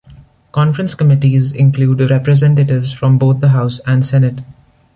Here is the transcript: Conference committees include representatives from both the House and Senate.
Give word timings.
Conference 0.51 0.95
committees 0.95 1.51
include 1.51 2.09
representatives 2.09 2.91
from 2.91 3.19
both 3.19 3.39
the 3.39 3.49
House 3.49 3.79
and 3.85 4.03
Senate. 4.03 4.39